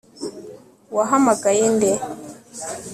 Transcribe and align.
wahamagaye 0.95 1.65
nde 1.77 1.91